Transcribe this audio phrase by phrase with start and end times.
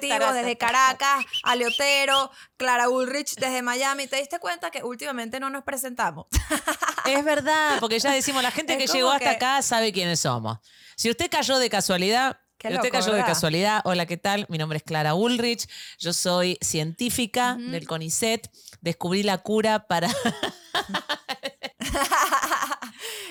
[0.00, 4.06] Desde Caracas, Aleotero, Clara Ulrich desde Miami.
[4.06, 6.26] ¿Te diste cuenta que últimamente no nos presentamos?
[7.06, 10.20] Es verdad, porque ya decimos, la gente Es que llegó hasta que- acá sabe quiénes
[10.20, 10.58] somos.
[10.94, 14.44] Si usted cayó de casualidad, Qué usted loco, cayó de casualidad, hola, ¿qué tal?
[14.50, 15.66] Mi nombre es Clara Ulrich,
[15.98, 20.08] yo soy científica del CONICET, descubrí la cura para...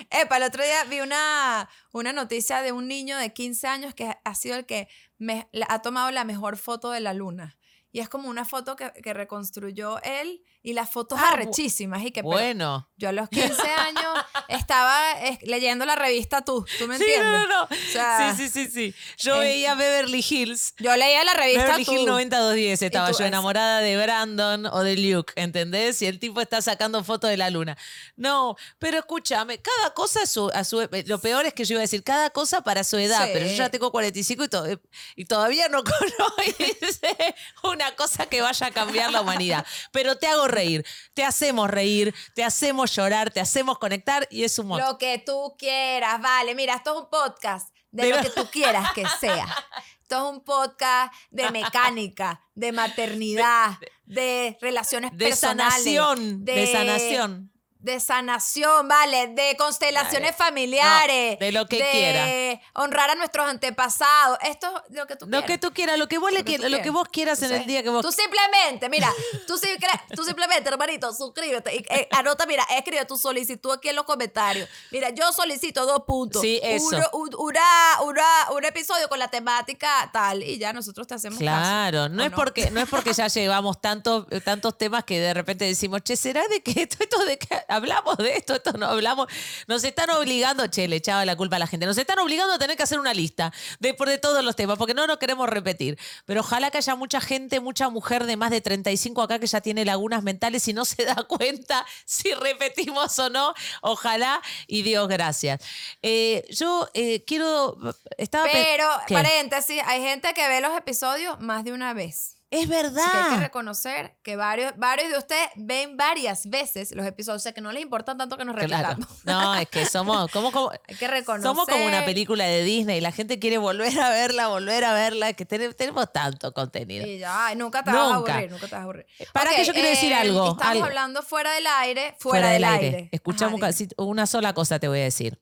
[0.09, 4.15] Epa, el otro día vi una, una noticia de un niño de 15 años que
[4.23, 4.87] ha sido el que
[5.17, 7.57] me, ha tomado la mejor foto de la luna.
[7.91, 11.33] Y es como una foto que, que reconstruyó él y la foto es Ah, bu-
[11.33, 12.03] arrechísima.
[12.03, 12.89] Y que, bueno.
[12.97, 13.29] yo a los
[13.61, 14.13] 15 años
[14.49, 17.31] estaba eh, leyendo la revista Tú, ¿tú me Sí, entiendes?
[17.33, 17.63] no, no, no.
[17.63, 18.95] O sea, sí, sí, sí, sí.
[19.17, 20.73] Yo en- veía Beverly Hills.
[20.79, 21.91] Yo leía la revista Beverly Tú.
[21.93, 26.01] Hills 90210 estaba tú, yo enamorada de Brandon o de Luke, ¿entendés?
[26.01, 27.77] Y el tipo está sacando fotos de la luna.
[28.17, 31.75] No, pero escúchame, cada cosa a su, a su- eh, Lo peor es que yo
[31.75, 33.29] iba a decir, cada cosa para su edad, Sí.
[33.33, 34.79] pero yo ya tengo 45 y, to- eh,
[35.15, 39.65] y todavía no conoce una cosa que vaya a cambiar la humanidad.
[39.91, 44.57] Pero te hago reír, te hacemos reír, te hacemos llorar, te hacemos conectar y es
[44.59, 44.81] humor.
[44.81, 46.55] Lo que tú quieras, vale.
[46.55, 49.47] Mira, esto es un podcast de, De lo que tú quieras que sea.
[50.01, 55.83] Esto es un podcast de mecánica, de maternidad, de, relaciones de personales.
[55.83, 57.51] sanación, de, sanación.
[57.87, 60.33] De sanación, vale, de constelaciones Vale.
[60.33, 61.37] familiares.
[61.39, 62.61] No, de lo que de quiera.
[62.83, 64.37] honrar a nuestros antepasados.
[64.43, 65.47] Esto es lo que tú Lo quieras.
[65.47, 67.41] que tú quieras, lo que vos, le Lo que quieras, tú lo que vos quieras
[67.43, 67.55] en Sí.
[67.55, 69.09] el día que vos Tú simplemente, mira,
[69.47, 71.75] tú, cre- tú simplemente, hermanito, suscríbete.
[71.75, 74.67] Y, eh, anota, mira, escribe tu solicitud aquí en los comentarios.
[74.91, 76.41] Mira, yo solicito dos puntos.
[76.41, 76.87] Sí, eso.
[76.87, 80.43] Uno- un, una- una- un episodio con la temática tal.
[80.43, 81.47] Y ya nosotros te hacemos caso.
[81.49, 85.33] Claro, no ¿O es, Porque, no es porque ya llevamos tantos, tantos temas que de
[85.33, 87.47] repente decimos, che, ¿será de que esto, esto de que
[87.77, 89.27] hablamos de esto, esto no hablamos?
[89.67, 92.59] Nos están obligando, che, le echaba la culpa a la gente, nos están obligando a
[92.59, 95.47] tener que hacer una lista de, por de todos los temas, porque no nos queremos
[95.49, 95.97] repetir.
[96.25, 99.61] Pero ojalá que haya mucha gente, mucha mujer de más de 35 acá que ya
[99.61, 103.53] tiene lagunas mentales y no se da cuenta si repetimos o no.
[103.81, 105.61] Ojalá y Dios gracias.
[106.01, 107.77] Eh, yo eh, quiero...
[108.17, 112.36] Estaba pe- Pero, paréntesis, hay gente que ve los episodios más de una vez.
[112.49, 113.39] Es Así que hay que verdad.
[113.41, 117.41] reconocer que varios, varios de ustedes ven varias veces los episodios.
[117.41, 118.87] O sea, que no les importa tanto que nos Claro.
[118.95, 119.25] repitamos.
[119.25, 121.43] No, es que somos, como, como- Hay que reconocer.
[121.45, 123.01] somos como una película de Disney.
[123.01, 127.05] La gente quiere volver a verla, volver a verla, que ten- tenemos tanto contenido.
[127.05, 129.05] Y ya, nunca te vas a aburrir, nunca te vas a aburrir.
[129.33, 130.85] Para Ok, que yo quiero decir eh, algo, Estamos algo.
[130.85, 133.09] hablando fuera del aire, fuera, del aire.
[133.11, 135.37] Escuchamos Ajá, casi una sola cosa te voy a decir.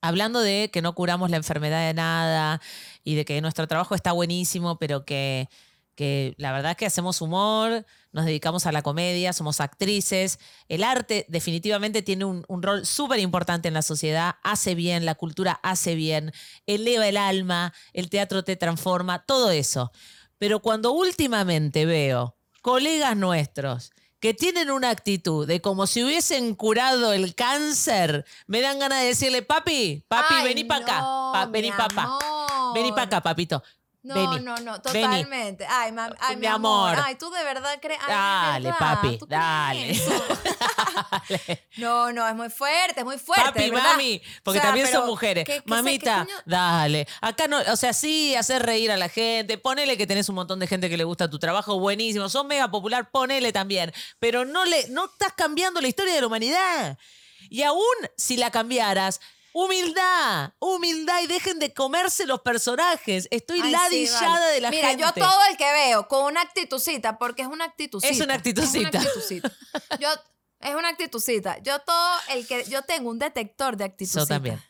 [0.00, 2.60] Hablando de que no curamos la enfermedad de nada
[3.04, 5.48] y de que nuestro trabajo está buenísimo, pero que,
[5.96, 10.38] que la verdad es que hacemos humor, nos dedicamos a la comedia, somos actrices.
[10.68, 15.14] El arte definitivamente tiene un, un rol súper importante en la sociedad, hace bien, la
[15.16, 16.32] cultura hace bien,
[16.66, 19.90] eleva el alma, el teatro te transforma, todo eso.
[20.38, 23.90] Pero cuando últimamente veo colegas nuestros
[24.20, 29.06] que tienen una actitud de como si hubiesen curado el cáncer, me dan ganas de
[29.08, 32.18] decirle, papi, papi, Ay, vení para acá, no, pa- mi vení papá,
[32.74, 33.62] vení para acá, papito.
[34.06, 34.82] No, vení, no, no, vení.
[34.82, 35.66] totalmente.
[35.68, 36.90] Ay, mam- ay, mi, Mi amor.
[36.90, 37.04] amor.
[37.06, 38.00] Ay, tú de verdad crees.
[38.06, 41.66] Dale, verdad, papi, ¿tú crees dale.
[41.76, 43.44] No, no, es muy fuerte, es muy fuerte.
[43.44, 43.92] Papi, ¿verdad?
[43.92, 45.44] mami, porque O sea, también son mujeres.
[45.44, 47.06] ¿qué- qué sé- Mamita, dale.
[47.20, 50.58] Acá no, o sea, sí, hacer reír a la gente, ponele que tenés un montón
[50.58, 53.92] de gente que le gusta tu trabajo, buenísimo, sos mega popular, ponele también.
[54.18, 56.98] Pero no le, no estás cambiando la historia de la humanidad.
[57.50, 57.82] Y aún
[58.16, 59.20] si la cambiaras,
[59.58, 63.26] humildad, humildad y dejen de comerse los personajes.
[63.30, 64.46] Estoy Ay, sí, ladillada vale.
[64.52, 65.02] de la Mira, gente.
[65.02, 68.12] yo todo el que veo con una actitucita, porque es una actitucita.
[68.12, 68.98] Es una actitucita.
[68.98, 69.52] Es una actitucita.
[69.98, 70.08] Yo,
[70.60, 71.58] es una actitucita.
[71.58, 74.20] Yo todo el que, yo tengo un detector de actitucita.
[74.20, 74.62] Yo también.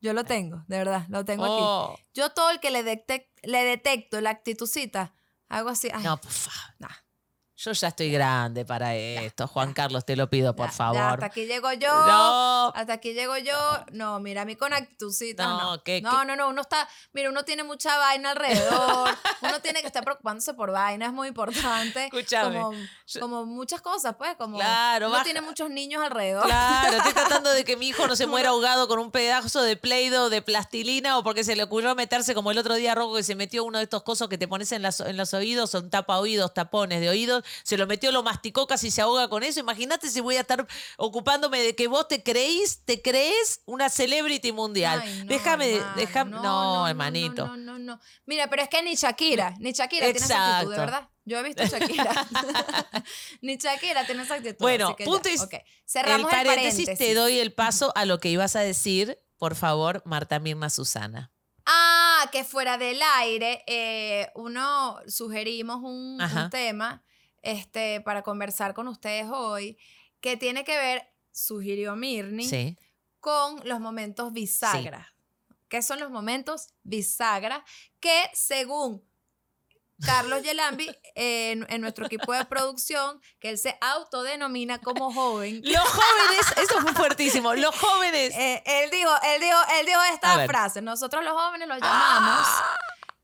[0.00, 1.54] Yo lo tengo, de verdad, lo tengo aquí.
[1.56, 5.14] Oh, Yo todo el que le, detec- le detecto la actitucita,
[5.48, 5.88] hago así.
[5.94, 6.74] Ay, no, por favor.
[6.78, 6.88] nah,
[7.56, 9.46] Yo ya estoy grande para esto.
[9.46, 11.00] Juan Carlos, te lo pido, por favor.
[11.00, 11.88] hasta aquí llego yo.
[11.88, 12.68] No.
[12.74, 13.56] Hasta aquí llego yo.
[13.92, 15.44] No, mira, a mí con actitucita.
[15.46, 16.48] No, No, ¿qué- no, no, no.
[16.48, 16.88] Uno está.
[17.12, 19.08] Mira, uno tiene mucha vaina alrededor.
[19.42, 21.06] uno tiene que estar preocupándose por vaina.
[21.06, 22.06] Es muy importante.
[22.06, 22.72] Escúchame, Como,
[23.06, 24.34] yo- como muchas cosas, pues.
[24.36, 26.44] Como Claro, uno baja- tiene muchos niños alrededor.
[26.46, 29.76] Claro, estoy tratando de que mi hijo no se muera ahogado con un pedazo de
[29.76, 33.22] pleido de plastilina o porque se le ocurrió meterse como el otro día Rojo que
[33.22, 35.88] se metió uno de estos cosos que te pones en, las- en los oídos, son
[35.88, 39.60] tapa oídos, tapones de oídos, se lo metió, lo masticó, casi se ahoga con eso.
[39.60, 44.52] Imagínate si voy a estar ocupándome de que vos te creís, te crees una celebrity
[44.52, 45.02] mundial.
[45.20, 47.46] No, déjame, déjame, no, hermanito.
[47.46, 50.78] No, no, no, Mira, pero es que ni Shakira, ni Shakira tiene esa actitud, de
[50.78, 51.08] verdad.
[51.26, 52.12] Yo he visto a Shakira.
[53.40, 54.60] ni Shakira tiene esa actitud.
[54.60, 55.64] Bueno, punto ya.
[55.86, 59.54] Cerramos el el paréntesis, te doy el paso a lo que ibas a decir, por
[59.54, 61.32] favor, Marta Mirna Susana.
[61.66, 66.18] Ah, que fuera del aire, eh, uno sugerimos un,
[66.50, 67.02] tema
[67.44, 69.78] este, para conversar con ustedes hoy
[70.20, 72.78] que tiene que ver, sugirió Mirni, Sí.
[73.20, 75.14] con los momentos bisagra.
[75.68, 77.64] ¿Qué son los momentos bisagra?
[78.00, 79.02] Que según
[80.04, 85.60] Carlos Yelambi, en, en nuestro equipo de producción, que él se autodenomina como joven.
[85.64, 87.54] Los jóvenes, eso fue fuertísimo.
[87.54, 88.34] Los jóvenes.
[88.36, 90.82] eh, él dijo, él dijo, él dijo esta frase.
[90.82, 92.76] Nosotros los jóvenes los llamamos Ah.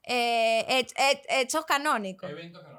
[0.05, 2.31] eh, hech- hech- hechos canónicos.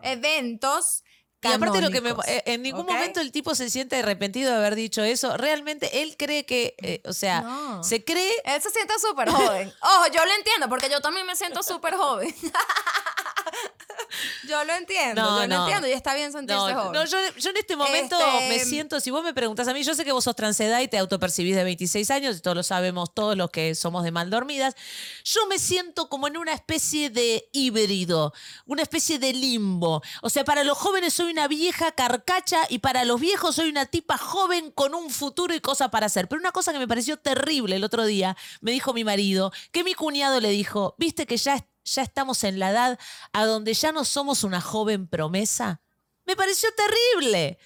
[0.02, 1.04] Eventos
[1.44, 4.58] Y aparte lo que me, eh, en ningún momento el tipo se siente arrepentido de
[4.58, 5.36] haber dicho eso.
[5.38, 7.84] Realmente él cree que, eh, o sea, No.
[7.84, 9.74] se cree Él se siente súper joven.
[9.82, 12.34] Ojo, yo lo entiendo porque yo también me siento súper joven.
[14.48, 16.92] yo lo entiendo, No, yo lo entiendo y está bien sentirse No, joven.
[16.94, 19.84] no, yo, yo en este momento Este, me siento, si vos me preguntas a mí,
[19.84, 22.64] yo sé que vos sos transedad y te autopercibís de 26 años, y todos lo
[22.64, 24.76] sabemos, todos los que somos de mal dormidas.
[25.24, 28.34] Yo me siento como en una especie de híbrido,
[28.66, 30.02] una especie de limbo.
[30.22, 33.86] O sea, para los jóvenes soy una vieja carcacha y para los viejos soy una
[33.86, 36.28] tipa joven con un futuro y cosas para hacer.
[36.28, 39.84] Pero una cosa que me pareció terrible el otro día, me dijo mi marido, que
[39.84, 43.00] mi cuñado le dijo, viste que ya, ya estamos en la edad
[43.34, 45.82] a donde ya no somos una joven promesa.
[46.26, 47.58] Me pareció terrible.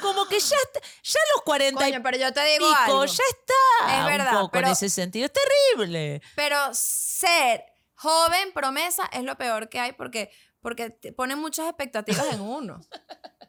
[0.00, 0.56] Como que ya,
[1.02, 3.04] ya a los 40 y Coño, pero yo te digo pico, algo.
[3.06, 5.26] ya está Es verdad, un poco en pero- ese sentido.
[5.26, 6.22] Es terrible.
[6.36, 10.30] Pero ser joven promesa es lo peor que hay porque,
[10.62, 12.80] porque te ponen muchas expectativas en uno.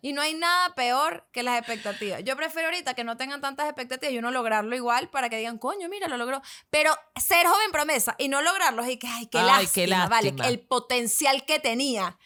[0.01, 2.24] Y no hay nada peor que las expectativas.
[2.24, 5.57] Yo prefiero ahorita que no tengan tantas expectativas y uno lograrlo igual para que digan,
[5.59, 6.42] coño, mira, lo logró.
[6.69, 10.27] Pero ser joven promesa y no lograrlo y que, ay, qué, Ay, lástima, qué vale,
[10.30, 10.48] lástima.
[10.48, 12.18] el potencial que tenía.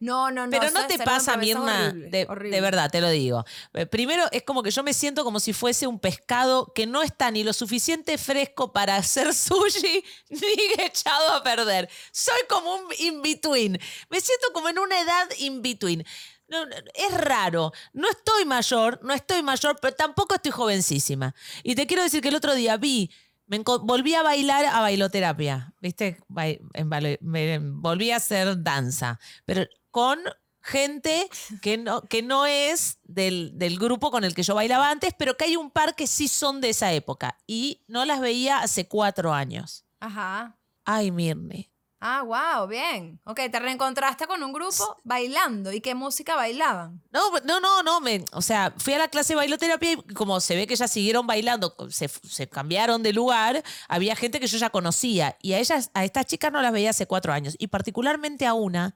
[0.00, 0.50] No, no, no.
[0.50, 2.56] Pero no te pasa, Mirna, horrible, de, horrible.
[2.56, 3.44] de verdad, te lo digo.
[3.74, 7.02] Eh, Primero, es como que yo me siento como si fuese un pescado que no
[7.02, 11.90] está ni lo suficiente fresco para hacer sushi, ni echado a perder.
[12.12, 13.78] Soy como un in-between.
[14.08, 16.06] Me siento como en una edad in-between.
[16.50, 17.72] No, no, es raro.
[17.92, 21.34] No estoy mayor, no estoy mayor, pero tampoco estoy jovencísima.
[21.62, 23.10] Y te quiero decir que el otro día vi,
[23.46, 26.18] me volví a bailar a bailoterapia, ¿viste?
[26.28, 30.18] Me volví a hacer danza, pero con
[30.62, 31.28] gente
[31.62, 35.36] que no, que no es del, del grupo con el que yo bailaba antes, pero
[35.36, 37.38] que hay un par que sí son de esa época.
[37.46, 39.84] Y no las veía hace cuatro años.
[40.00, 40.58] Ajá.
[40.84, 41.70] Ay, Mirne.
[42.02, 43.20] Ah, wow, bien.
[43.24, 45.70] Ok, te reencontraste con un grupo bailando.
[45.70, 47.02] ¿Y qué música bailaban?
[47.12, 48.00] No, no, no, no.
[48.00, 50.88] Me, o sea, fui a la clase de bailoterapia y como se ve que ya
[50.88, 55.36] siguieron bailando, se, se cambiaron de lugar, había gente que yo ya conocía.
[55.42, 57.54] Y a ellas, a estas chicas no las veía hace cuatro años.
[57.58, 58.94] Y particularmente a una,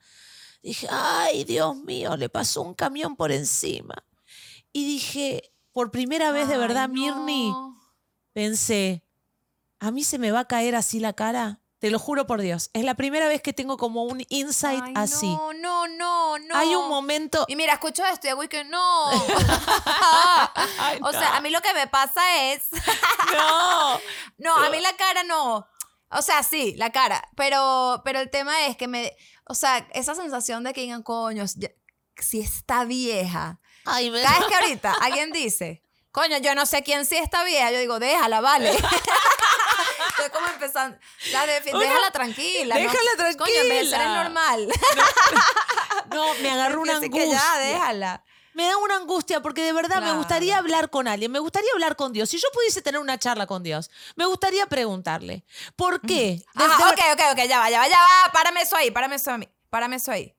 [0.63, 4.03] dije, ay, Dios mío, le pasó un camión por encima.
[4.73, 6.95] Y dije, por primera vez de Ay, verdad, no.
[6.95, 7.53] Mirni,
[8.33, 9.05] pensé,
[9.79, 11.61] ¿a mí se me va a caer así la cara?
[11.85, 12.71] Te lo juro por Dios.
[12.73, 15.27] Es la primera vez que tengo como un insight Ay, así.
[15.29, 16.57] No, no, no, no.
[16.57, 17.45] Hay un momento.
[17.47, 19.11] Y mira, escucho esto y hago que no.
[20.79, 22.23] Ay, o sea, a mí lo que me pasa
[22.55, 22.69] es.
[23.35, 24.01] No.
[24.39, 25.69] No, a mí la cara no.
[26.09, 27.23] O sea, sí, la cara.
[27.37, 29.15] Pero, pero el tema es que me.
[29.47, 33.61] O sea, esa sensación de que digan, coño, si está vieja.
[33.85, 37.45] Ay, me- Cada vez que ahorita alguien dice, coño, yo no sé quién sí está
[37.45, 38.73] vieja, yo digo, déjala, vale.
[40.25, 40.99] Estoy como empezando.
[41.33, 42.75] La Uno- déjala tranquila.
[42.75, 42.81] ¿no?
[42.81, 44.23] déjala Coño, envejecer es tranquila.
[44.25, 44.69] normal.
[46.13, 47.43] No, me agarró una Así que angustia.
[47.55, 48.25] ya, déjala.
[48.55, 50.19] Me da una angustia porque de verdad me Claro.
[50.19, 52.31] gustaría hablar con alguien, me gustaría hablar con Dios.
[52.31, 56.45] Si yo pudiese tener una charla con Dios, me gustaría preguntarle, ¿por qué?
[56.55, 58.33] Ajá, Desde- ok, ok, ok, ya va, ya va, ya va.
[58.33, 59.49] Párame eso ahí, párame eso a mí.
[59.71, 60.37] Párame eso ahí.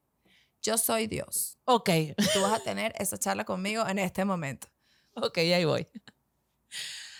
[0.61, 1.57] Yo soy Dios.
[1.65, 1.89] Ok,
[2.33, 4.67] Tú vas a tener esa charla conmigo en este momento.
[5.15, 5.85] ok, ahí voy.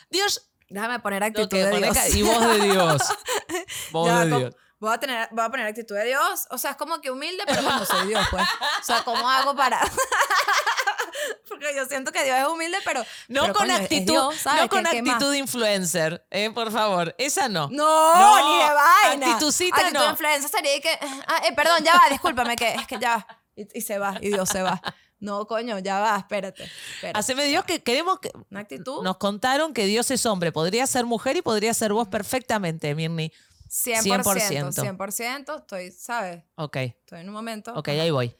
[0.10, 2.16] Dios, Déjame poner actitud de Dios.
[2.16, 3.02] y voz de Dios.
[3.92, 4.56] Voz Ya, de Dios.
[4.80, 6.48] Voy a, tener, voy a poner actitud de Dios.
[6.50, 8.44] O sea, es como que humilde, pero como soy Dios, pues.
[8.44, 9.80] O sea, ¿cómo hago para...?
[11.48, 13.02] Porque yo siento que Dios es humilde, pero...
[13.30, 14.64] No pero, con coño, actitud, Dios, ¿sabes?
[14.64, 17.70] no con actitud de influencer, eh, por favor, esa no.
[17.72, 19.28] No, No, ni de vaina.
[19.28, 20.04] actitucita Actitud no.
[20.04, 21.00] de influenza sería que...
[21.28, 23.28] Ah, eh, perdón, ya va, discúlpame, que es que ya va.
[23.56, 24.82] Y, y se va, y Dios se va.
[25.20, 26.64] No, coño, ya va, espérate.
[26.96, 27.18] espérate.
[27.20, 28.32] Haceme Dios que queremos que...
[28.52, 32.08] Una actitud Nos contaron que Dios es hombre, podría ser mujer y podría ser vos
[32.08, 33.32] perfectamente, Mirni.
[33.70, 34.98] 100%, 100%.
[34.98, 36.44] 100%, estoy, ¿sabes?
[36.56, 37.74] Ok, Estoy en un momento.
[37.74, 38.36] ok, ahí voy.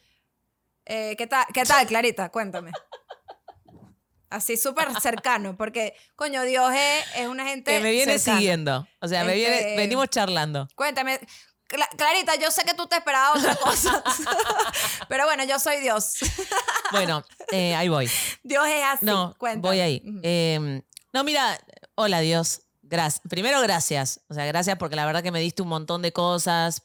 [0.86, 2.30] Eh, ¿qué, tal, ¿Qué tal, Clarita?
[2.30, 2.72] Cuéntame.
[4.30, 7.72] Así súper cercano, porque, coño, Dios es, es una gente.
[7.72, 8.38] Que me viene cercana.
[8.38, 8.88] siguiendo.
[9.00, 10.68] O sea, me viene, Este- venimos charlando.
[10.76, 11.20] Cuéntame.
[11.68, 14.04] Cla- Clarita, yo sé que tú te esperabas otra cosa.
[15.10, 16.16] Pero bueno, yo soy Dios.
[16.92, 18.10] Bueno, eh, ahí voy.
[18.44, 19.06] Dios es así.
[19.06, 19.62] No, Cuéntame.
[19.68, 20.04] voy ahí.
[20.22, 20.82] Eh,
[21.12, 21.60] no, mira,
[21.96, 22.62] hola Dios.
[22.84, 23.22] Gracias.
[23.28, 24.22] Primero, gracias.
[24.30, 26.84] O sea, gracias porque la verdad que me diste un montón de cosas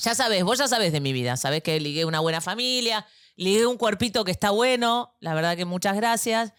[0.00, 3.04] ya sabes, vos ya sabes de mi vida, sabes que ligué una buena familia,
[3.36, 6.52] ligué un cuerpito que está bueno, la verdad que muchas gracias.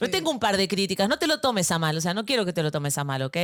[0.00, 2.24] Pero tengo un par de críticas, no te lo tomes a mal, o sea, no
[2.24, 3.36] quiero que te lo tomes a mal, ¿ok?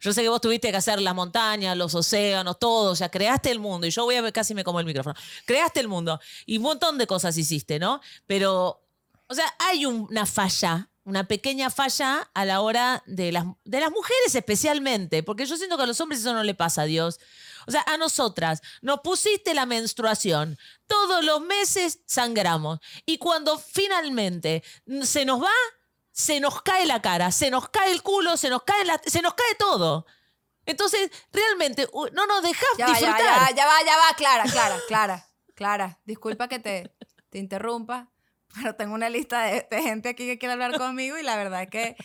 [0.00, 3.50] Yo sé que vos tuviste que hacer las montañas, los océanos, todo, o sea, creaste
[3.50, 6.18] el mundo, y yo voy a ver, casi me como el micrófono, creaste el mundo,
[6.46, 8.00] y un montón de cosas hiciste, ¿no?
[8.26, 8.80] Pero,
[9.26, 13.80] o sea, hay un- una falla, una pequeña falla a la hora de las, de
[13.80, 16.84] las mujeres especialmente, porque yo siento que a los hombres eso no le pasa a
[16.86, 17.20] Dios.
[17.68, 24.62] O sea, a nosotras nos pusiste la menstruación, todos los meses sangramos, y cuando finalmente
[25.02, 25.50] se nos va,
[26.16, 29.20] se nos cae la cara, se nos cae el culo, se nos cae, la, se
[29.20, 30.06] nos cae todo.
[30.64, 33.20] Entonces, realmente, no nos dejas Ya disfrutar.
[33.20, 36.00] va, ya va, ya va, ya va, Clara, Clara, Clara, Clara.
[36.06, 36.90] Disculpa que te,
[37.28, 38.10] te interrumpa,
[38.54, 41.64] pero tengo una lista de, de gente aquí que quiere hablar conmigo y la verdad
[41.64, 41.96] es que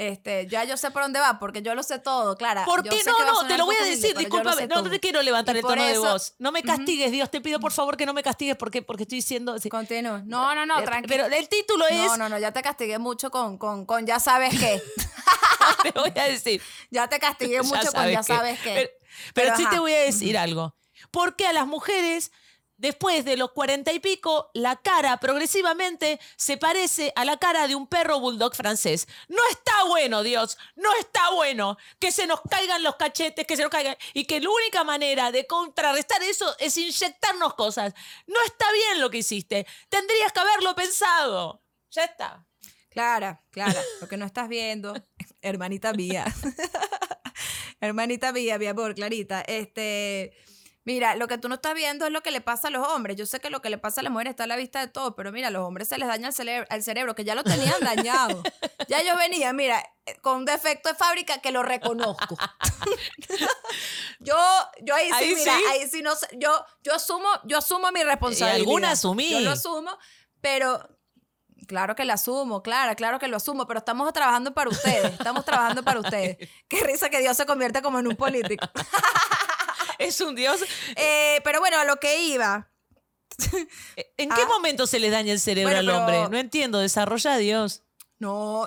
[0.00, 2.64] este, ya yo sé por dónde va, porque yo lo sé todo, Clara.
[2.64, 3.02] ¿Por qué?
[3.06, 4.66] No, no, te lo voy a decir, discúlpame.
[4.66, 6.34] No, te quiero levantar el tono de voz.
[6.38, 9.18] No me castigues, Dios, te pido por favor que no me castigues porque, porque estoy
[9.18, 9.58] diciendo...
[9.58, 9.68] sí.
[9.68, 10.22] Continúa.
[10.24, 11.24] No, no, no, Eh, tranquilo.
[11.26, 12.06] Pero el título es...
[12.06, 14.82] No, no, no, ya te castigué mucho con, con, con ya sabes qué.
[15.82, 16.62] Te voy a decir.
[16.90, 18.74] Ya te castigué Ya mucho con ya sabes qué.
[18.74, 18.90] Pero,
[19.34, 20.74] pero Pero sí te voy a decir algo.
[21.10, 22.32] Porque a las mujeres,
[22.80, 27.74] después de los cuarenta y pico, la cara progresivamente se parece a la cara de
[27.74, 29.06] un perro bulldog francés.
[29.28, 30.58] No está bueno, Dios.
[30.76, 33.96] No está bueno que se nos caigan los cachetes, que se nos caigan.
[34.14, 37.92] Y que la única manera de contrarrestar eso es inyectarnos cosas.
[38.26, 39.66] No está bien lo que hiciste.
[39.88, 41.62] Tendrías que haberlo pensado.
[41.90, 42.46] Ya está.
[42.88, 44.94] Clara, Clara, lo que no estás viendo,
[45.42, 46.24] hermanita mía.
[47.80, 49.42] hermanita mía, mi amor, Clarita.
[49.42, 50.32] Este,
[50.84, 53.16] mira, lo que tú no estás viendo es lo que le pasa a los hombres.
[53.16, 54.88] Yo sé que lo que le pasa a las mujeres está a la vista de
[54.88, 57.34] todo, pero mira, a los hombres se les daña el cerebro, el cerebro que ya
[57.34, 58.42] lo tenían dañado.
[58.88, 62.36] Ya ellos venían, mira, eh, con un defecto de fábrica que lo reconozco.
[64.20, 64.36] yo,
[64.82, 65.64] yo ahí sí, Ahí mira, sí.
[65.70, 68.56] ahí sí no yo, yo asumo, yo asumo mi responsabilidad.
[68.60, 69.30] alguna asumí.
[69.30, 69.96] Yo lo asumo,
[70.40, 70.88] pero
[71.66, 75.44] Claro que lo asumo, claro, claro que lo asumo, pero estamos trabajando para ustedes, estamos
[75.44, 76.36] trabajando para ustedes.
[76.68, 78.66] Qué risa que Dios se convierte como en un político.
[80.08, 80.60] Es un Dios.
[80.96, 82.70] Eh, pero bueno, a lo que iba.
[84.16, 84.48] ¿En qué Ah.
[84.48, 86.16] momento se le daña el cerebro Bueno, al hombre?
[86.18, 87.82] pero- No entiendo, desarrolla a Dios.
[88.18, 88.66] No,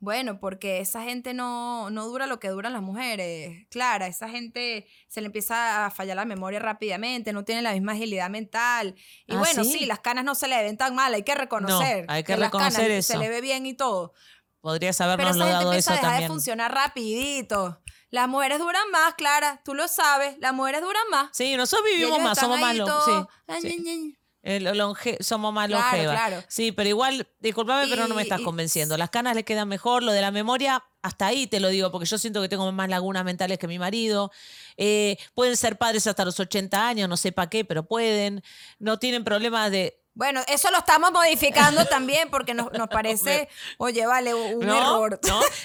[0.00, 3.66] bueno, porque esa gente no, no dura lo que duran las mujeres.
[3.70, 7.92] Clara, esa gente se le empieza a fallar la memoria rápidamente, no tiene la misma
[7.92, 8.94] agilidad mental.
[9.26, 9.72] Y ¿Ah, bueno, sí?
[9.80, 9.86] sí?
[9.86, 12.04] las canas no se le ven tan mal, hay que reconocer.
[12.08, 13.22] hay que las canas reconocer Se eso.
[13.22, 14.12] le ve bien y todo.
[14.60, 16.30] Podrías Pero habernos esa gente dado empieza eso a dejar de también.
[16.30, 17.82] funcionar rapidito.
[18.10, 21.30] Las mujeres duran más, Clara, tú lo sabes, las mujeres duran más.
[21.32, 23.04] Sí, nosotros vivimos más, somos más longevos.
[23.04, 23.12] Sí,
[23.46, 23.80] "Ay, sí.
[23.80, 24.16] ñe, ñe".
[24.42, 26.16] El longe- somos más Claro, longevas.
[26.16, 26.44] claro.
[26.48, 28.96] Sí, pero igual, discúlpame, pero no me estás y- convenciendo.
[28.96, 32.06] Las canas le quedan mejor, lo de la memoria, hasta ahí te lo digo, porque
[32.06, 34.32] yo siento que tengo más lagunas mentales que mi marido.
[34.78, 38.42] Eh, pueden ser padres hasta los 80 años, no sé para qué, pero pueden.
[38.78, 43.48] No tienen problemas de, Bueno, eso lo estamos modificando también porque nos, nos parece,
[43.78, 45.18] oye, vale, un no, error.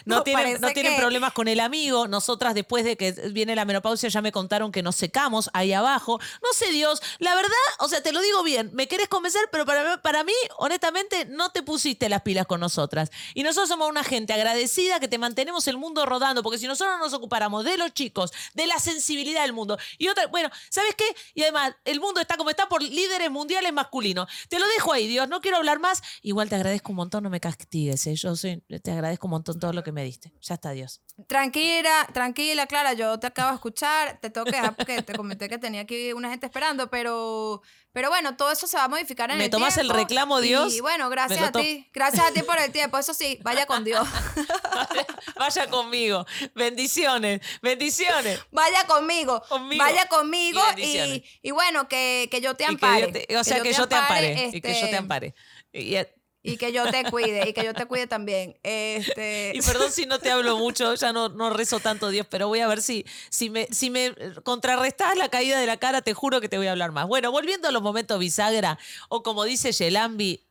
[0.05, 2.07] No, tienen, no parece tienen que- problemas con el amigo.
[2.07, 6.21] Nosotras, después de que viene la menopausia, ya me contaron que nos secamos ahí abajo.
[6.41, 9.65] No sé, Dios, la verdad, o sea, te lo digo bien, me querés convencer, pero
[9.65, 13.11] para, para mí, honestamente, no te pusiste las pilas con nosotras.
[13.33, 16.97] Y nosotros somos una gente agradecida que te mantenemos el mundo rodando, porque si nosotros
[16.97, 21.13] nos ocupáramos de los chicos, de la sensibilidad del mundo, y otra, bueno, ¿sabes qué?
[21.33, 24.29] Y además, el mundo está como está por líderes mundiales masculinos.
[24.49, 26.01] Te lo dejo ahí, Dios, no quiero hablar más.
[26.21, 28.15] Igual te agradezco un montón, no me castigues, ¿eh?
[28.15, 30.33] yo soy, te agradezco un montón todo lo que me diste.
[30.41, 31.01] Ya está, Dios.
[31.27, 35.47] Tranquila, tranquila, Clara, yo te acabo de escuchar, te tengo que dejar porque te comenté
[35.47, 37.61] que tenía aquí una gente esperando, pero,
[37.93, 40.41] pero bueno, todo eso se va a modificar en ¿Me el tomás el tiempo, reclamo,
[40.41, 40.73] Dios?
[40.73, 43.65] Y bueno, gracias Me a ti, gracias a ti por el tiempo, eso sí, vaya
[43.65, 44.05] con Dios,
[45.39, 46.25] Vaya conmigo.
[46.53, 48.39] Bendiciones, bendiciones.
[48.51, 49.83] vaya conmigo, Conmigo.
[49.83, 53.07] vaya conmigo Y y, y bueno, que, que yo te ampare.
[53.07, 54.49] Te- o sea, que, yo te ampare.
[54.51, 55.33] y que yo te este, ampare.
[55.71, 56.05] Y, y-
[56.45, 58.57] Y que yo te cuide, y que yo te cuide también.
[58.63, 62.47] Este, y perdón si no te hablo mucho, ya no, no rezo tanto, Dios, pero
[62.47, 66.13] voy a ver si, si, me, si me contrarrestás la caída de la cara, te
[66.13, 67.07] juro que te voy a hablar más.
[67.07, 68.77] Bueno, volviendo a los momentos bisagra,
[69.09, 70.45] o como dice Yelambi,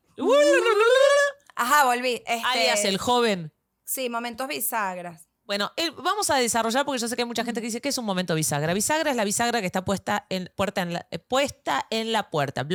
[1.57, 2.23] Ajá, volví.
[2.27, 3.53] Este, alias el joven.
[3.85, 5.29] Sí, momentos bisagras.
[5.45, 7.91] Bueno, el- vamos a desarrollar porque yo sé que hay mucha gente que dice que
[7.91, 8.73] es un momento bisagra.
[8.73, 12.67] Bisagra es la bisagra que está puesta en, puerta la, eh, puesta en la puerta.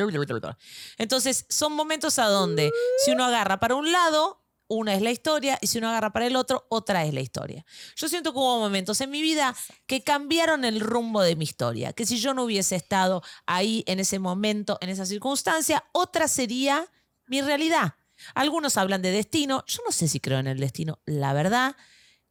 [0.97, 2.71] Entonces, son momentos a donde
[3.03, 6.27] si uno agarra para un lado, una es la historia, y si uno agarra para
[6.27, 7.65] el otro, otra es la historia.
[7.95, 9.55] Yo siento que hubo momentos en mi vida
[9.87, 13.99] que cambiaron el rumbo de mi historia, que si yo no hubiese estado ahí en
[13.99, 16.85] ese momento, en esa circunstancia, otra sería
[17.25, 17.95] mi realidad.
[18.35, 21.75] Algunos hablan de destino, yo no sé si creo en el destino, la verdad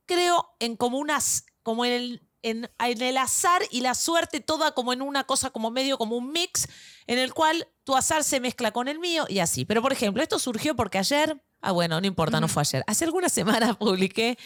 [0.09, 4.73] creo en como unas, como en el en, en el azar y la suerte toda
[4.73, 6.69] como en una cosa como medio como un mix
[7.07, 9.65] en el cual tu azar se mezcla con el mío y así.
[9.65, 12.85] Pero por ejemplo, esto surgió porque ayer, ah bueno, no importa, no fue ayer.
[12.87, 14.38] Hace algunas semanas publiqué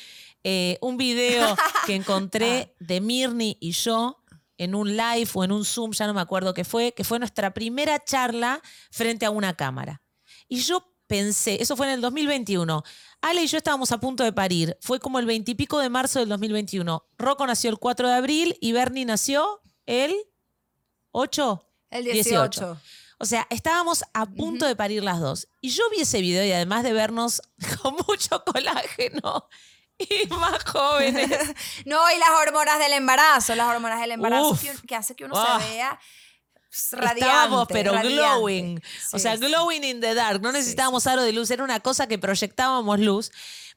[0.45, 4.19] eh, un video que encontré de Mirni y yo
[4.59, 7.19] en un live o en un Zoom, ya no me acuerdo qué fue, que fue
[7.19, 10.03] nuestra primera charla frente a una cámara.
[10.49, 12.83] Y yo pensé, eso fue en el 2021,
[13.21, 16.29] Ale y yo estábamos a punto de parir, fue como el veintipico de marzo del
[16.31, 17.05] 2021.
[17.19, 20.17] Rocco nació el 4 de abril y Bernie nació el
[21.11, 21.69] 8.
[21.91, 22.81] El 18.
[23.19, 25.49] O sea, estábamos a punto de parir las dos.
[25.61, 27.43] Y yo vi ese video y además de vernos
[27.83, 29.49] con mucho colágeno
[29.99, 31.29] y más jóvenes.
[31.85, 35.35] no, y las hormonas del embarazo, las hormonas del embarazo que, que, hace que uno
[35.37, 35.61] Ah.
[35.61, 36.22] se vea pues,
[36.93, 37.21] radiante.
[37.21, 38.17] Estábamos, pero radiante.
[38.17, 38.79] glowing.
[38.79, 39.45] o Sí, sea, sí.
[39.45, 40.41] glowing in the dark.
[40.43, 43.31] No necesitábamos aro de luz, era una cosa que proyectábamos luz.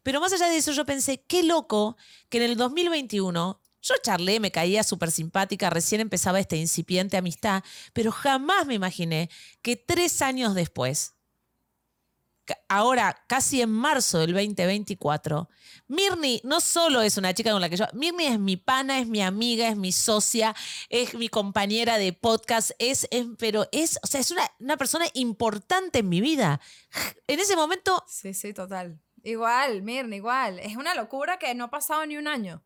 [0.04, 1.98] Pero más allá de eso, yo pensé, qué loco
[2.30, 7.64] que en el 2021 yo charlé, me caía súper simpática, recién empezaba esta incipiente amistad,
[7.94, 9.30] pero jamás me imaginé
[9.62, 11.15] que tres años después,
[12.68, 15.50] ahora casi en marzo del 2024,
[15.88, 19.08] Mirni no solo es una chica con la que yo, Mirni es mi pana, es
[19.08, 20.56] mi amiga, es mi socia,
[20.90, 25.06] es mi compañera de podcast, es, es- pero es, o sea, es una, una persona
[25.14, 26.60] importante en mi vida.
[27.28, 29.00] En ese momento, Sí, sí, total.
[29.24, 30.60] Igual, Mirna, igual.
[30.60, 32.64] Es una locura que no ha pasado ni un año.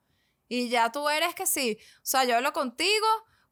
[0.50, 1.77] Y ya tú eres que sí.
[1.98, 3.07] O sea, yo hablo contigo,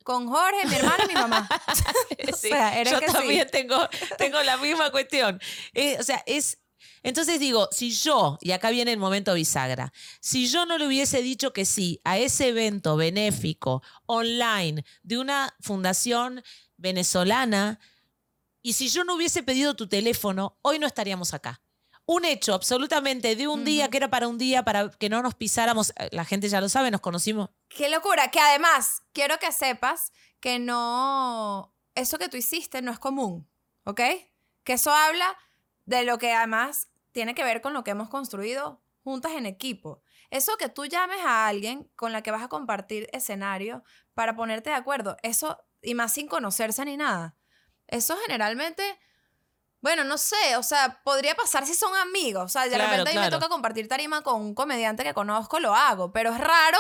[0.07, 1.49] con Jorge, mi hermano y mi mamá.
[2.31, 3.13] O sea, yo que sí.
[3.13, 3.77] también tengo,
[4.17, 5.37] tengo la misma cuestión.
[5.73, 6.59] Eh, o sea, es.
[7.03, 11.21] Entonces digo, si yo, y acá viene el momento bisagra, si yo no le hubiese
[11.21, 16.41] dicho que sí a ese evento benéfico online de una fundación
[16.77, 17.79] venezolana,
[18.61, 21.61] y si yo no hubiese pedido tu teléfono, hoy no estaríamos acá.
[22.07, 25.35] Un hecho absolutamente de un día que era para un día, para que no nos
[25.35, 28.31] pisáramos, eh, la gente ya lo sabe, nos conocimos Qué locura.
[28.31, 31.75] Que además, quiero que sepas que no.
[31.95, 33.47] Eso que tú hiciste no es común.
[33.83, 34.01] ¿Ok?
[34.63, 35.37] Que eso habla
[35.85, 40.01] de lo que además tiene que ver con lo que hemos construido juntas en equipo.
[40.29, 44.69] Eso que tú llames a alguien con la que vas a compartir escenario para ponerte
[44.69, 47.37] de acuerdo, eso, y más sin conocerse ni nada,
[47.87, 48.83] eso generalmente,
[49.81, 53.09] bueno, no sé, o sea, podría pasar si son amigos, o sea, de Claro, repente
[53.11, 53.37] a mí me claro.
[53.39, 56.77] toca compartir tarima con un comediante que conozco, lo hago, pero es raro.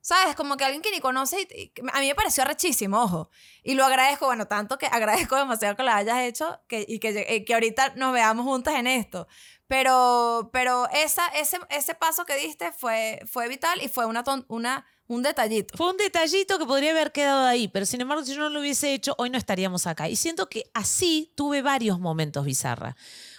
[0.00, 0.36] ¿Sabes?
[0.36, 3.30] Como que alguien que ni conoce, y- y a mí me pareció rechísimo, ojo.
[3.64, 4.86] Y lo agradezco, bueno, tanto que
[5.30, 8.86] agradezco demasiado que lo hayas hecho que, y que, que ahorita nos veamos juntas en
[8.86, 9.26] esto.
[9.66, 14.46] Pero, pero esa, ese, ese paso que diste fue, fue vital y fue una, ton-
[14.48, 15.76] una, un detallito.
[15.76, 18.60] Fue un detallito que podría haber quedado ahí, pero sin embargo, si yo no lo
[18.60, 20.08] hubiese hecho, hoy no estaríamos acá.
[20.08, 22.94] Y siento que así tuve varios momentos bizarra.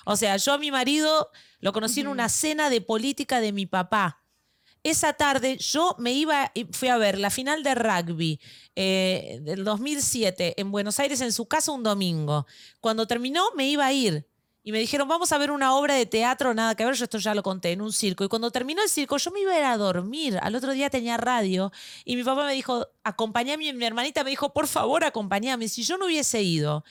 [0.06, 1.30] O sea, yo a mi marido
[1.60, 4.24] lo conocí en una cena de política de mi papá.
[4.82, 8.40] Esa tarde yo me iba, y fui a ver la final de rugby
[8.76, 12.48] eh, del 2007 en Buenos Aires en su casa un domingo.
[12.80, 14.29] Cuando terminó me iba a ir.
[14.70, 17.18] Y me dijeron, vamos a ver una obra de teatro, nada que ver, yo esto
[17.18, 18.24] ya lo conté, en un circo.
[18.24, 20.38] Y cuando terminó el circo, yo me iba a ir a dormir.
[20.44, 21.72] Al otro día tenía radio.
[22.06, 23.66] Y mi papá me dijo, acompáñame.
[23.66, 25.70] Y mi hermanita me dijo, por favor, acompáñame.
[25.70, 26.84] Si yo no hubiese ido,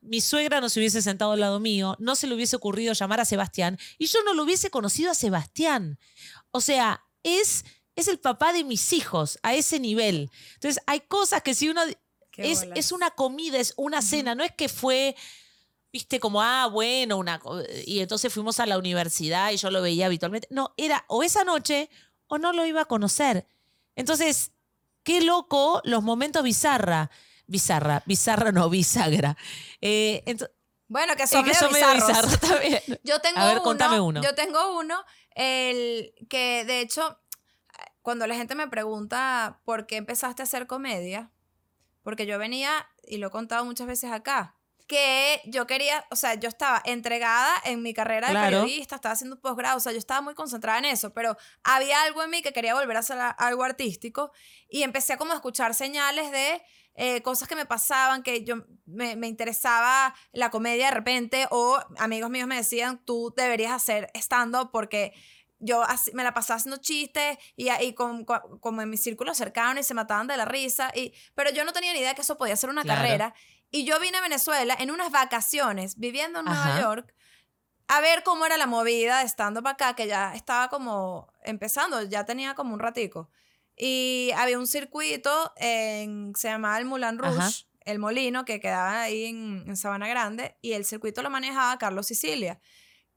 [0.00, 3.20] mi suegra no se hubiese sentado al lado mío, no se le hubiese ocurrido llamar
[3.20, 3.78] a Sebastián.
[3.98, 5.98] Y yo no lo hubiese conocido a Sebastián.
[6.52, 10.30] O sea, es, es el papá de mis hijos, a ese nivel.
[10.54, 11.82] Entonces, hay cosas que si uno...
[12.38, 15.16] Es, es una comida, es una cena, no es que fue
[15.96, 17.40] viste, como, ah, bueno, una,
[17.86, 20.46] y entonces fuimos a la universidad y yo lo veía habitualmente.
[20.50, 21.88] No, era o esa noche
[22.26, 23.46] o no lo iba a conocer.
[23.94, 24.52] Entonces,
[25.04, 27.10] qué loco los momentos bizarra.
[27.46, 29.38] Bizarra, bizarra no, bisagra.
[29.80, 30.22] Eh,
[30.88, 32.26] Bueno, que es son que medio son medio bizarros.
[32.26, 32.82] bizarros también.
[33.02, 34.22] Yo tengo A ver, uno, contame uno.
[34.22, 35.02] Yo tengo uno,
[35.34, 37.18] el que de hecho,
[38.02, 41.30] cuando la gente me pregunta por qué empezaste a hacer comedia,
[42.02, 44.55] porque yo venía, y lo he contado muchas veces acá,
[44.86, 48.60] que yo quería, o sea, yo estaba entregada en mi carrera de Claro.
[48.62, 52.02] periodista, estaba haciendo un posgrado, o sea, yo estaba muy concentrada en eso, pero había
[52.02, 54.30] algo en mí que quería volver a hacer algo artístico
[54.68, 56.62] y empecé a como a escuchar señales de
[56.94, 61.78] eh, cosas que me pasaban, que yo me, me interesaba la comedia de repente, o
[61.98, 65.12] amigos míos me decían, tú deberías hacer stand-up porque
[65.58, 69.34] yo así- me la pasaba haciendo chistes y, y con, con- como en mi círculo
[69.34, 72.20] cercano y se mataban de la risa, y, pero yo no tenía ni idea que
[72.22, 73.00] eso podía ser una Claro.
[73.02, 73.34] carrera.
[73.70, 76.80] Y yo vine a Venezuela en unas vacaciones, viviendo en Nueva Ajá.
[76.80, 77.14] York,
[77.88, 82.24] a ver cómo era la movida de stand-up acá, que ya estaba como empezando, ya
[82.24, 83.30] tenía como un ratico.
[83.76, 87.50] Y había un circuito, en, se llamaba el Moulin Rouge, Ajá.
[87.80, 92.06] el molino, que quedaba ahí en, en Sabana Grande, y el circuito lo manejaba Carlos
[92.06, 92.58] Sicilia,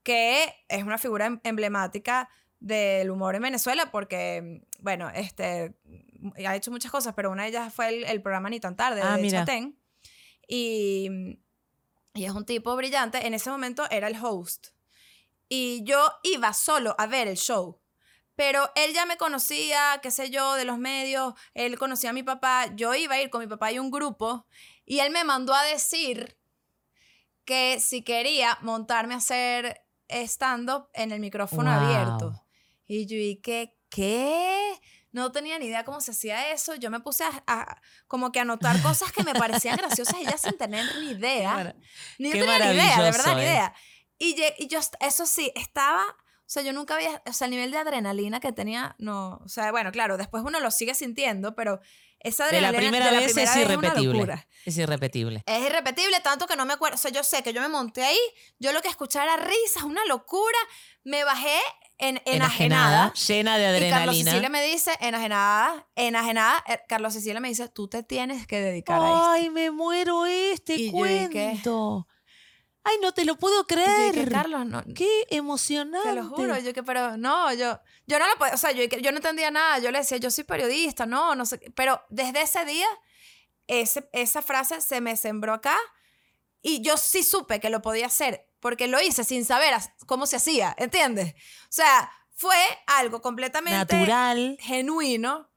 [0.04, 5.74] que es una figura em- emblemática del humor en Venezuela, porque, bueno, este,
[6.46, 9.02] ha hecho muchas cosas, pero una de ellas fue el, el programa Ni tan tarde
[9.02, 9.40] Ah, de mira.
[9.40, 9.79] Chatén.
[10.50, 11.38] Y,
[12.16, 13.26] y es un tipo brillante.
[13.28, 14.70] En ese momento era el host.
[15.48, 17.80] Y yo iba solo a ver el show.
[18.36, 21.34] Pero él ya me conocía, qué sé yo, de los medios.
[21.54, 22.68] Él conocía a mi papá.
[22.76, 24.48] Yo iba a ir con mi papá y un grupo.
[24.86, 26.38] Y él me mandó a decir
[27.46, 31.80] que si quería montarme a hacer stand-up en el micrófono Wow.
[31.80, 32.46] abierto.
[32.88, 33.76] Y yo, ¿y qué?
[35.12, 36.76] No tenía ni idea cómo se hacía eso.
[36.76, 40.38] Yo me puse a, a- como que anotar cosas que me parecían graciosas y ya
[40.38, 41.76] sin tener ni idea.
[42.20, 43.46] Ni yo tenía ni idea, de verdad, ni eh.
[43.46, 43.74] idea.
[44.18, 47.52] Y, lle- y yo, eso sí, estaba, o sea, yo nunca había, o sea, el
[47.52, 51.56] nivel de adrenalina que tenía, no, o sea, bueno, claro, después uno lo sigue sintiendo,
[51.56, 51.80] pero
[52.20, 54.48] esa De la adrenalina primera de la vez primera es vez irrepetible.
[54.66, 55.44] Es irrepetible.
[55.46, 56.96] Es irrepetible, tanto que no me acuerdo.
[56.96, 58.20] O sea, yo sé que yo me monté ahí,
[58.60, 60.58] yo lo que escuchaba era risas, una locura.
[61.06, 61.58] Me bajé
[62.00, 63.14] en, enajenada.
[63.14, 64.32] llena de Y Carlos adrenalina.
[64.32, 66.64] Cecilia me dice, enajenada, enajenada.
[66.68, 69.30] eh, Carlos Cecilia me dice, tú te tienes que dedicar a esto.
[69.30, 72.08] Ay, me muero este Y cuento.
[72.84, 74.14] Ay, no te lo puedo yo creer.
[74.16, 76.08] dije, Carlos, no, Qué emocionante.
[76.10, 78.84] Te lo juro, yo que, pero no, yo, yo no lo puedo, o sea, yo,
[78.86, 82.42] yo no entendía nada, yo le decía, yo soy periodista, no, no sé, pero desde
[82.42, 82.88] ese día,
[83.68, 85.76] ese, esa frase se me sembró acá
[86.62, 89.74] y yo sí supe que lo podía hacer, porque lo hice sin saber
[90.06, 91.34] cómo se hacía, ¿entiendes?
[91.34, 94.58] O sea, fue algo completamente Natural.
[94.60, 95.50] genuino,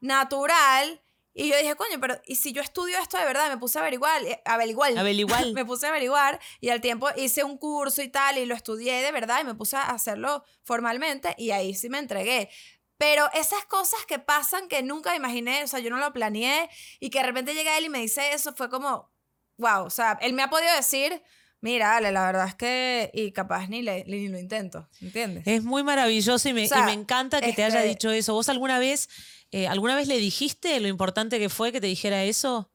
[0.00, 3.48] natural, y yo dije, coño, pero ¿y si yo estudio esto de verdad?
[3.48, 5.52] Me puse a averiguar, eh, averiguar, Abel igual.
[5.54, 9.00] me puse a averiguar y al tiempo hice un curso y tal y lo estudié
[9.02, 12.50] de verdad y me puse a hacerlo formalmente y ahí sí me entregué.
[12.98, 17.10] Pero esas cosas que pasan que nunca imaginé, o sea, yo no lo planeé y
[17.10, 19.10] que de repente llega él y me dice eso, fue como,
[19.56, 21.22] wow, o sea, él me ha podido decir,
[21.60, 25.44] mira, Ale, la verdad es que, y capaz ni, le, ni lo intento, ¿entiendes?
[25.46, 28.10] Es muy maravilloso y me, O sea, y me encanta que te haya este- dicho
[28.10, 28.34] eso.
[28.34, 29.08] ¿Vos alguna vez,
[29.52, 32.70] eh, alguna vez le dijiste lo importante que fue que te dijera eso?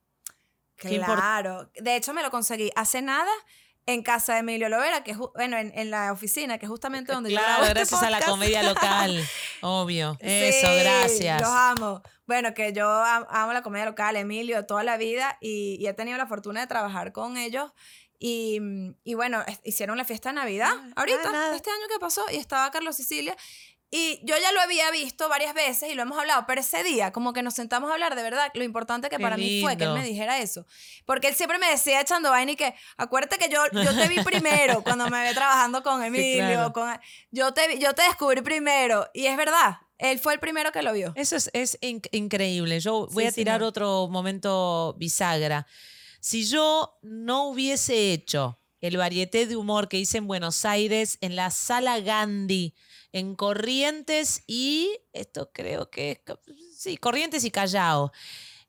[0.78, 1.70] Claro.
[1.76, 3.32] De hecho, me lo conseguí hace nada
[3.88, 7.14] en casa de Emilio Lovera, que es, bueno, en, en la oficina, que es justamente
[7.14, 9.24] donde yo grabo Claro, este gracias a la comedia local.
[9.62, 10.18] Obvio.
[10.20, 11.42] Eso, Sí, gracias.
[11.42, 12.02] Los amo.
[12.26, 15.94] Bueno, que yo am- amo la comedia local, Emilio, toda la vida y, y he
[15.94, 17.72] tenido la fortuna de trabajar con ellos.
[18.20, 21.56] Y, mm, y bueno, hicieron la fiesta de Navidad Ah, ahorita, ah, nada.
[21.56, 23.36] este año que pasó, y estaba Carlos Sicilia.
[23.92, 27.12] Y yo ya lo había visto varias veces y lo hemos hablado, pero ese día,
[27.14, 29.78] como que nos sentamos a hablar de verdad, lo importante que Qué para mí fue
[29.78, 30.66] que él me dijera eso.
[31.06, 34.22] Porque él siempre me decía echando vaina y que, acuérdate que yo, yo te vi
[34.24, 36.74] primero cuando me ve trabajando con Emilio, claro.
[36.74, 37.00] con,
[37.32, 39.08] yo, te, yo te descubrí primero.
[39.14, 41.14] Y es verdad, él fue el primero que lo vio.
[41.16, 42.80] Eso es, es inc- increíble.
[42.82, 43.70] Yo voy Sí, a tirar señor.
[43.70, 45.68] otro momento bisagra.
[46.26, 51.36] Si yo no hubiese hecho el varieté de humor que hice en Buenos Aires, en
[51.36, 52.74] la sala Gandhi,
[53.12, 56.20] en Corrientes y esto creo que es,
[56.76, 58.12] sí, Corrientes y Callao,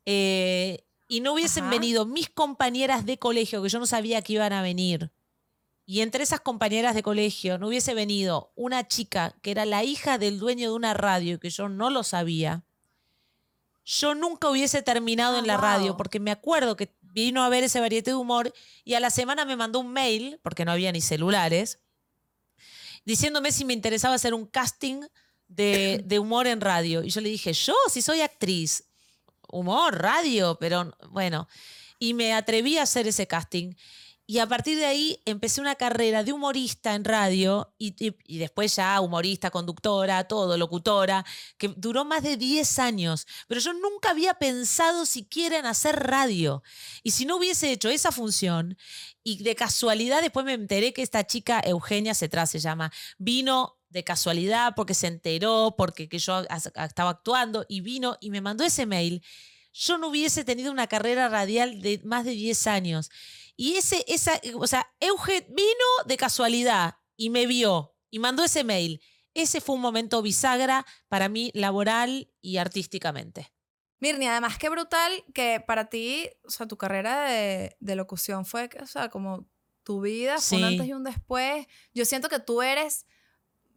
[0.04, 1.70] eh, y no hubiesen Ajá.
[1.70, 5.10] venido mis compañeras de colegio, que yo no sabía que iban a venir,
[5.86, 10.18] y entre esas compañeras de colegio no hubiese venido una chica que era la hija
[10.18, 12.66] del dueño de una radio que yo no lo sabía,
[13.86, 17.64] yo nunca hubiese terminado Ah, en la radio porque me acuerdo que vino a ver
[17.64, 18.52] ese varieté de humor
[18.84, 21.80] y a la semana me mandó un mail, porque no había ni celulares,
[23.06, 25.00] diciéndome si me interesaba hacer un casting
[25.48, 27.02] de, de humor en radio.
[27.02, 28.84] Y yo le dije, yo, si soy actriz,
[29.48, 31.48] humor, radio, pero bueno.
[31.98, 33.72] Y me atreví a hacer ese casting.
[34.28, 37.94] Y a partir de ahí empecé una carrera de humorista en radio y,
[38.26, 41.24] y- después ya humorista, conductora, todo, locutora,
[41.58, 43.26] que duró más de 10 años.
[43.46, 46.64] Pero yo nunca había pensado siquiera en hacer radio.
[47.04, 48.76] Y si no hubiese hecho esa función,
[49.22, 54.02] y de casualidad después me enteré que esta chica, Eugenia Cetrá se llama, vino de
[54.04, 56.42] casualidad porque se enteró, porque que yo
[56.84, 59.22] estaba actuando y vino y me mandó ese mail.
[59.72, 63.10] Yo no hubiese tenido una carrera radial de más de 10 años.
[63.56, 68.64] Y ese, esa, o sea, Euge vino de casualidad y me vio y mandó ese
[68.64, 69.00] mail.
[69.34, 73.52] Ese fue un momento bisagra para mí laboral y artísticamente.
[73.98, 78.68] Mirni, además qué brutal que para ti, o sea, tu carrera de, de locución fue,
[78.80, 79.48] o sea, como
[79.82, 81.66] tu vida, fue un antes y un después.
[81.94, 83.06] Yo siento que tú eres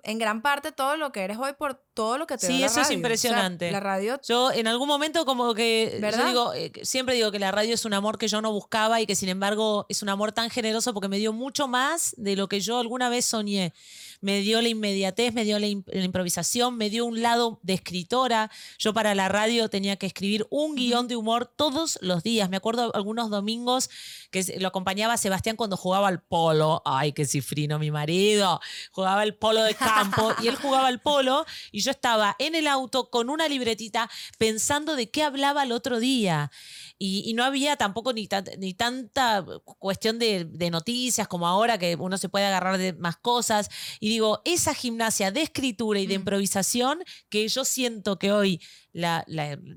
[0.04, 2.62] en gran parte todo lo que eres hoy por todo lo que te Sí, dio
[2.62, 2.84] la eso es radio.
[2.84, 3.72] O sea, impresionante.
[3.72, 7.52] la radio Yo en algún momento como que yo digo, eh, siempre digo que la
[7.52, 10.32] radio es un amor que yo no buscaba y que sin embargo es un amor
[10.32, 13.74] tan generoso porque me dio mucho más de lo que yo alguna vez soñé.
[14.22, 17.74] Me dio la inmediatez, me dio la, im- la improvisación, me dio un lado de
[17.74, 18.52] escritora.
[18.78, 22.50] Yo para la radio tenía que escribir un guion de humor todos los días.
[22.50, 23.90] Me acuerdo algunos domingos
[24.30, 26.82] que lo acompañaba Sebastián cuando jugaba al polo.
[26.86, 28.60] Ay, qué cifrino mi marido.
[28.92, 32.54] Jugaba al polo de campo y él jugaba al polo y yo yo estaba en
[32.54, 36.52] el auto con una libretita pensando de qué hablaba el otro día.
[37.00, 42.30] Y, no había tampoco ni, ni tanta cuestión de, noticias como ahora que uno se
[42.30, 43.70] puede agarrar de más cosas.
[44.00, 46.22] Y digo, esa gimnasia de escritura y de mm.
[46.22, 49.26] improvisación que yo siento que hoy la,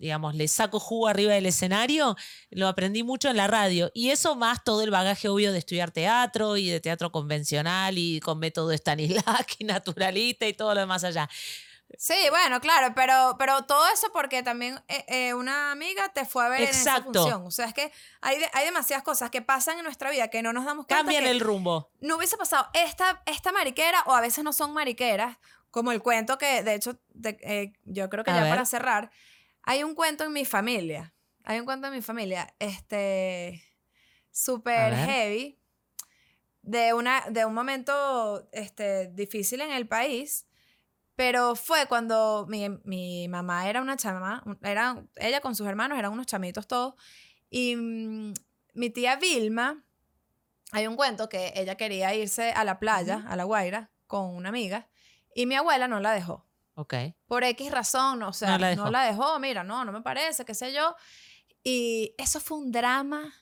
[0.00, 2.16] digamos, le saco jugo arriba del escenario,
[2.50, 3.90] lo aprendí mucho en la radio.
[3.94, 8.20] Y eso más todo el bagaje obvio de estudiar teatro y de teatro convencional y
[8.20, 11.28] con método Stanislavski, naturalista y todo lo demás allá.
[11.98, 16.44] Sí, bueno, claro, pero, pero todo eso porque también eh, eh, una amiga te fue
[16.44, 17.46] a ver en esa función.
[17.46, 20.52] O sea, es que hay, hay demasiadas cosas que pasan en nuestra vida que no
[20.52, 21.04] nos damos cuenta.
[21.04, 21.90] Cambian el rumbo.
[22.00, 25.38] No hubiese pasado esta, esta mariquera, o a veces no son mariqueras,
[25.70, 29.10] como el cuento que, de hecho, eh, yo creo que ya para cerrar,
[29.62, 31.14] hay un cuento en mi familia.
[31.44, 33.64] Hay un cuento en mi familia, este,
[34.30, 35.58] súper heavy,
[36.62, 40.46] de, una, de un momento este, difícil en el país
[41.16, 46.12] pero fue cuando mi, mi mamá era una chama, era, ella con sus hermanos eran
[46.12, 46.94] unos chamitos todos.
[47.50, 48.32] Y mm,
[48.74, 49.84] mi tía Vilma,
[50.72, 54.48] hay un cuento que ella quería irse a la playa, a La Guaira, con una
[54.48, 54.88] amiga,
[55.34, 56.46] y mi abuela no la dejó.
[56.74, 56.94] Ok.
[57.26, 60.00] Por X razón, o sea, no la dejó, no la dejó mira, no, no me
[60.00, 60.96] parece, qué sé yo.
[61.62, 63.32] Y eso fue un drama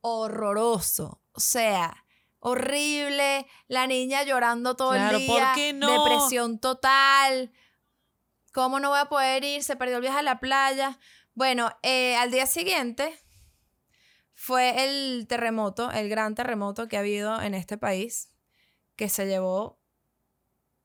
[0.00, 1.20] horroroso.
[1.32, 2.03] O sea,
[2.44, 5.90] horrible, la niña llorando todo el día, ¿por qué no?
[5.90, 7.50] depresión total.
[8.52, 9.64] ¿Cómo no voy a poder ir?
[9.64, 10.98] Se perdió el viaje a la playa.
[11.32, 13.18] Bueno, eh, al día siguiente
[14.34, 18.30] fue el terremoto, el gran terremoto que ha habido en este país,
[18.94, 19.80] que se llevó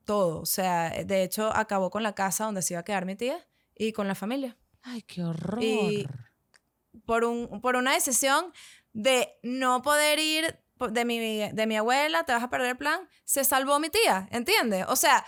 [0.05, 0.39] todo.
[0.39, 3.45] O sea, de hecho, acabó con la casa donde se iba a quedar mi tía
[3.75, 4.57] y con la familia.
[4.81, 5.61] Ay, qué horror.
[5.61, 6.07] Y
[7.05, 8.53] por, un, por una decisión
[8.93, 13.07] de no poder ir de mi, de mi abuela, te vas a perder el plan,
[13.25, 14.85] se salvó mi tía, ¿entiendes?
[14.87, 15.25] O sea,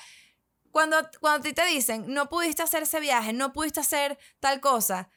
[0.72, 4.62] cuando, cuando a ti te dicen, no pudiste hacer ese viaje, no pudiste hacer tal
[4.62, 5.10] cosa,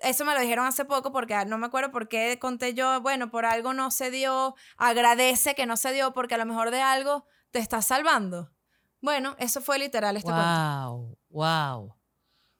[0.00, 3.30] eso me lo dijeron hace poco porque no me acuerdo por qué conté yo, bueno,
[3.30, 6.80] por algo no se dio, agradece que no se dio porque a lo mejor de
[6.80, 8.50] algo te estás salvando.
[9.00, 11.96] Bueno, eso fue literal este wow, Wow,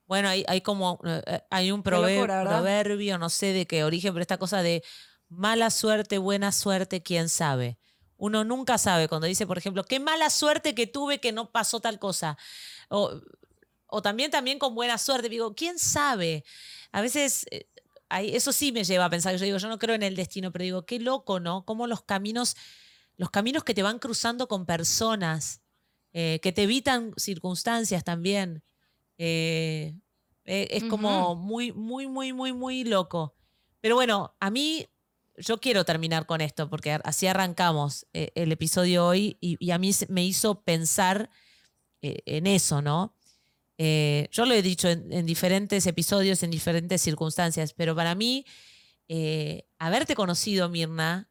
[0.07, 4.23] Bueno, hay, hay como, eh, eh, hay un proverbio, no sé de qué origen, pero
[4.23, 4.83] esta cosa de
[5.31, 7.79] mala suerte, buena suerte, quién sabe.
[8.17, 11.81] Uno nunca sabe cuando dice, por ejemplo, qué mala suerte que tuve que no pasó
[11.81, 12.37] tal cosa.
[12.89, 15.31] O, también, también con buena suerte.
[15.31, 16.45] Digo, ¿quién sabe?
[16.93, 17.67] A veces, eh,
[18.11, 19.35] eso sí me lleva a pensar.
[19.37, 21.65] Yo digo, yo no creo en el destino, pero digo, qué loco, ¿no?
[21.65, 22.57] Cómo los caminos,
[23.17, 25.63] los caminos que te van cruzando con personas,
[26.13, 28.63] eh, que te evitan circunstancias también.
[29.17, 29.95] Eh,
[30.45, 33.35] es como muy, muy, muy, muy, muy loco.
[33.81, 34.89] Pero bueno, a mí
[35.41, 39.91] yo quiero terminar con esto porque así arrancamos eh, el episodio hoy y, a mí
[40.09, 41.31] me hizo pensar
[42.03, 43.17] eh, en eso, ¿no?
[43.79, 48.45] Eh, yo lo he dicho en, diferentes episodios, en diferentes circunstancias, pero para mí,
[49.79, 51.31] haberte conocido, Mirna,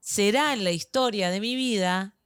[0.00, 2.16] será en la historia de mi vida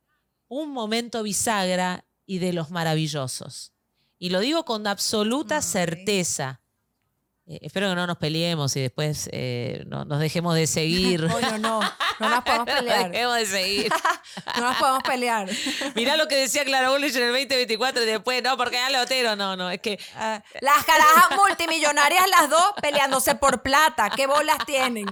[0.48, 3.74] un momento bisagra y de los maravillosos.
[4.18, 6.61] Y lo digo con absoluta certeza
[7.52, 11.22] eh, espero que no nos peleemos y después eh, no, nos dejemos de seguir.
[11.28, 11.80] no, no, no,
[12.18, 13.02] no nos podemos pelear.
[13.02, 13.92] No dejemos de seguir.
[14.56, 15.48] no nos podemos pelear.
[15.94, 19.36] Mirá lo que decía Clara Bullich en el 2024 y después, no, porque ya Otero,
[19.36, 19.98] no, no, es que...
[20.16, 25.06] Ah, las carajas multimillonarias las dos peleándose por plata, ¿qué bolas tienen?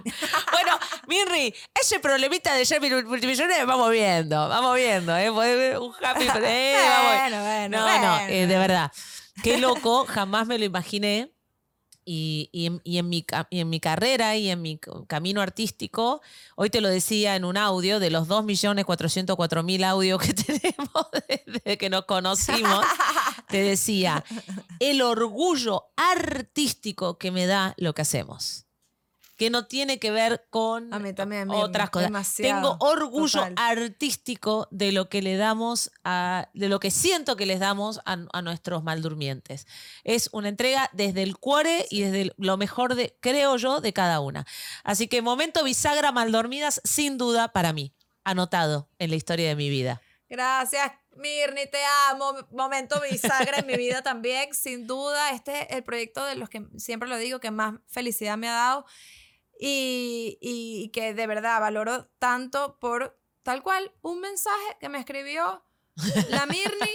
[0.53, 5.31] bueno, Mirri, ese problemita de ser multimillonario vamos viendo, vamos viendo, ¿eh?
[5.31, 6.27] Un happy...
[6.43, 8.93] Eh, bueno, bueno, no, no, de verdad.
[9.43, 11.33] Qué loco, jamás me lo imaginé
[12.13, 12.51] y,
[12.85, 16.23] en, mi, en, mi, carrera y en mi camino artístico,
[16.57, 21.89] hoy te lo decía en un audio, de los 2.404.000 audios que tenemos desde que
[21.89, 22.85] nos conocimos,
[23.49, 24.25] te decía,
[24.81, 28.67] el orgullo artístico que me da lo que hacemos
[29.41, 30.93] que no tiene que ver con
[31.49, 32.37] otras cosas.
[32.37, 37.59] Tengo orgullo artístico de lo que le damos a, de lo que siento que les
[37.59, 39.67] damos a, nuestros maldurmientes.
[40.05, 44.21] Es una entrega desde el cuore y desde lo mejor de, creo yo, de cada
[44.21, 44.45] una.
[44.85, 49.71] Así que momento bisagra maldormidas, sin duda para mí, anotado en la historia de mi
[49.71, 50.03] vida.
[50.29, 52.35] Gracias, Mirni, te amo.
[52.51, 55.31] Momento bisagra en mi vida también, sin duda.
[55.31, 58.53] Este es el proyecto de los que siempre lo digo que más felicidad me ha
[58.53, 58.87] dado
[59.61, 65.65] y, que de verdad valoro tanto por tal cual un mensaje que me escribió
[66.31, 66.95] la Mirni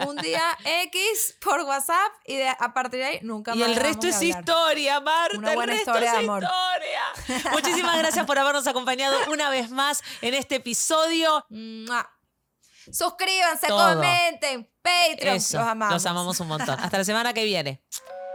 [0.08, 3.58] un día X por WhatsApp y de, a partir de ahí nunca más.
[3.58, 5.36] Y el resto es historia, Marta.
[5.36, 7.52] Una buena el resto historia es historia.
[7.52, 11.44] Muchísimas gracias por habernos acompañado una vez más en este episodio.
[12.90, 13.94] Suscríbanse, Todo.
[13.94, 14.70] comenten.
[14.80, 15.36] Patreon.
[15.36, 15.94] Eso, los amamos.
[15.94, 16.78] Los amamos un montón.
[16.80, 17.82] Hasta la semana que viene.